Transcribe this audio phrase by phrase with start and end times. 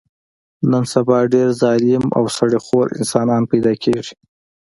[0.71, 4.15] نن سبا ډېر ظالم او سړي خور انسانان پیدا کېږي.